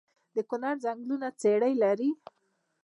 د 0.35 0.37
کونړ 0.49 0.73
ځنګلونه 0.83 1.27
څیړۍ 1.41 1.73
لري؟ 1.83 2.09